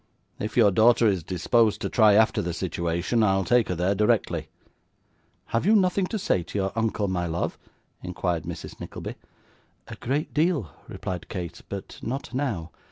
[0.39, 4.47] If your daughter is disposed to try after the situation, I'll take her there directly.'
[5.49, 7.59] 'Have you nothing to say to your uncle, my love?'
[8.01, 8.79] inquired Mrs.
[8.79, 9.13] Nickleby.
[9.89, 12.71] 'A great deal,' replied Kate; 'but not now.